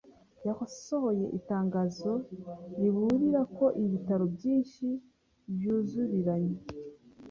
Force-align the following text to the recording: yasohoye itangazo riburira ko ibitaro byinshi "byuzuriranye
yasohoye 0.47 1.25
itangazo 1.39 2.11
riburira 2.79 3.41
ko 3.57 3.65
ibitaro 3.83 4.25
byinshi 4.35 4.85
"byuzuriranye 5.55 6.57